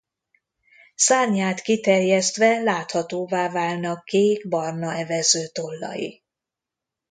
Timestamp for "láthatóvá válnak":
2.63-4.03